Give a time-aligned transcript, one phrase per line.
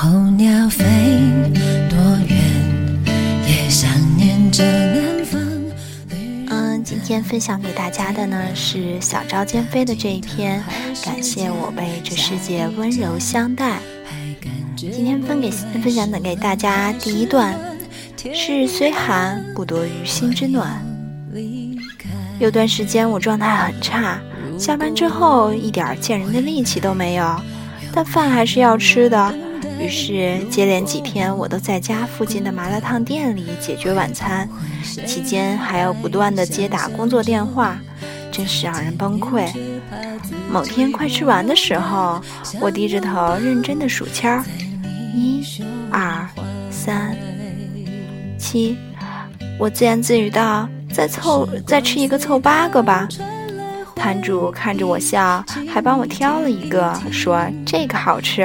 [0.00, 0.84] 候鸟飞
[1.90, 1.98] 多
[2.28, 2.38] 远，
[3.44, 5.40] 也想念着南方。
[6.50, 10.62] 嗯，今天分享给大家的呢是小昭兼飞的这一篇，
[11.04, 13.80] 感谢我被这世界温柔相待。
[14.76, 17.58] 今天分给分享的给大家第一段
[18.32, 20.80] 是虽寒不多于心之暖。
[22.38, 24.20] 有段时间我状态很差，
[24.56, 27.42] 下班之后一点见人的力气都没有，
[27.92, 29.34] 但饭还是要吃的。
[29.80, 34.48] 于是接连几天我都在家附近的麻辣烫店里解决晚餐，
[35.06, 37.78] 期间还要不断的接打工作电话，
[38.30, 39.48] 真是让人崩溃。
[40.50, 42.20] 某天快吃完的时候，
[42.60, 44.44] 我低着头认真的数签儿。
[45.14, 45.42] 一、
[45.90, 46.28] 二、
[46.70, 47.16] 三、
[48.38, 48.76] 七，
[49.58, 53.08] 我自言自语道：“再凑，再吃一个凑八个吧。”
[53.96, 58.42] 摊主看着我笑，还帮我挑了一个，说：“这个好吃。”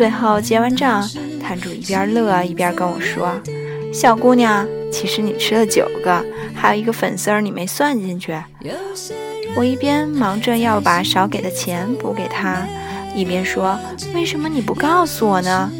[0.00, 1.06] 最后结完账，
[1.42, 3.38] 摊主一边乐一边跟我说
[3.92, 8.34] ：“小姑娘，其实你吃了九个，还有一个粉丝儿你没算进去。”
[9.54, 12.66] 我一边忙着要把少给的钱补给他。
[13.14, 13.78] 一边说
[14.16, 15.70] ：“为什么你不告诉我呢？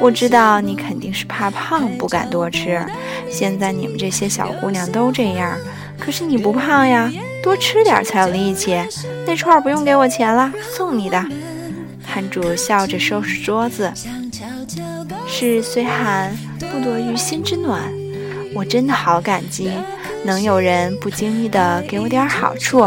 [0.00, 2.82] 我知道你肯定是怕胖，不敢多吃。
[3.28, 5.54] 现在你们这些小姑娘都这样，
[5.98, 8.80] 可是你不胖呀，多吃点才有力气。
[9.26, 11.22] 那串不用给我钱了，送你的。”
[12.12, 13.92] 摊主笑着收拾桌子。
[15.28, 17.80] 是虽寒不多于心之暖，
[18.52, 19.70] 我真的好感激，
[20.24, 22.80] 能有人不经意的给我点好处。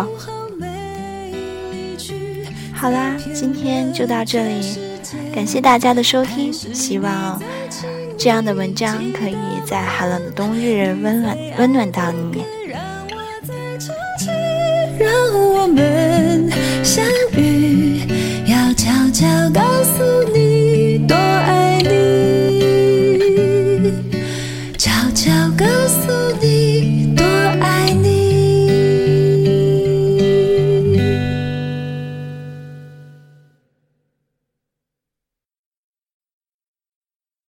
[2.74, 4.78] 好啦，今天就到这里，
[5.34, 6.52] 感谢大家的收听。
[6.52, 7.42] 希望
[8.18, 12.44] 这样的文章可以在寒冷的冬日温暖温暖到你。
[25.24, 26.23] 悄告诉